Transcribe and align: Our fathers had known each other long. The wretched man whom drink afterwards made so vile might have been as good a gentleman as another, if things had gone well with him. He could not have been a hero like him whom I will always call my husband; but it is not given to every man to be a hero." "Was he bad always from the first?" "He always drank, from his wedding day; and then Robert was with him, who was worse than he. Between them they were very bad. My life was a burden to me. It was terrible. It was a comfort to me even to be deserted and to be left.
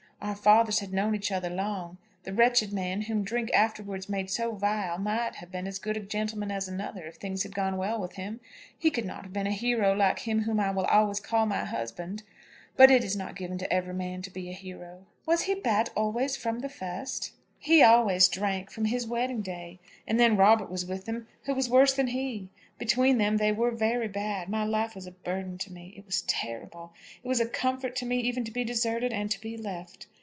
Our 0.23 0.35
fathers 0.35 0.79
had 0.79 0.93
known 0.93 1.15
each 1.15 1.31
other 1.31 1.49
long. 1.49 1.97
The 2.25 2.31
wretched 2.33 2.71
man 2.71 3.01
whom 3.01 3.23
drink 3.23 3.51
afterwards 3.55 4.07
made 4.07 4.29
so 4.29 4.51
vile 4.53 4.99
might 4.99 5.37
have 5.37 5.49
been 5.49 5.65
as 5.65 5.79
good 5.79 5.97
a 5.97 5.99
gentleman 5.99 6.51
as 6.51 6.67
another, 6.67 7.07
if 7.07 7.15
things 7.15 7.41
had 7.41 7.55
gone 7.55 7.75
well 7.75 7.99
with 7.99 8.13
him. 8.13 8.39
He 8.77 8.91
could 8.91 9.03
not 9.03 9.23
have 9.23 9.33
been 9.33 9.47
a 9.47 9.51
hero 9.51 9.95
like 9.95 10.19
him 10.19 10.43
whom 10.43 10.59
I 10.59 10.69
will 10.69 10.85
always 10.85 11.19
call 11.19 11.47
my 11.47 11.65
husband; 11.65 12.21
but 12.77 12.91
it 12.91 13.03
is 13.03 13.15
not 13.17 13.35
given 13.35 13.57
to 13.57 13.73
every 13.73 13.95
man 13.95 14.21
to 14.21 14.29
be 14.29 14.47
a 14.47 14.53
hero." 14.53 15.07
"Was 15.25 15.41
he 15.43 15.55
bad 15.55 15.89
always 15.97 16.37
from 16.37 16.59
the 16.59 16.69
first?" 16.69 17.33
"He 17.57 17.81
always 17.81 18.27
drank, 18.27 18.69
from 18.69 18.85
his 18.85 19.07
wedding 19.07 19.41
day; 19.41 19.79
and 20.07 20.19
then 20.19 20.37
Robert 20.37 20.69
was 20.69 20.85
with 20.85 21.07
him, 21.07 21.27
who 21.45 21.55
was 21.55 21.67
worse 21.69 21.93
than 21.95 22.07
he. 22.07 22.49
Between 22.79 23.19
them 23.19 23.37
they 23.37 23.51
were 23.51 23.69
very 23.69 24.07
bad. 24.07 24.49
My 24.49 24.63
life 24.63 24.95
was 24.95 25.05
a 25.05 25.11
burden 25.11 25.59
to 25.59 25.71
me. 25.73 25.93
It 25.95 26.05
was 26.05 26.23
terrible. 26.23 26.93
It 27.23 27.27
was 27.27 27.39
a 27.39 27.45
comfort 27.47 27.95
to 27.97 28.05
me 28.07 28.19
even 28.21 28.43
to 28.45 28.51
be 28.51 28.63
deserted 28.63 29.13
and 29.13 29.29
to 29.29 29.41
be 29.41 29.55
left. 29.57 30.07